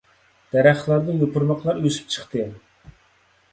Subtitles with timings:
[0.55, 2.49] دەرەخلەردىن يوپۇرماقلار ئۆسۈپ چىقتى.